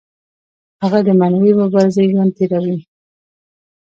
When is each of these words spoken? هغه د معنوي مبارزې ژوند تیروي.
هغه 0.81 0.99
د 1.07 1.09
معنوي 1.19 1.53
مبارزې 1.61 2.03
ژوند 2.11 2.31
تیروي. 2.37 2.77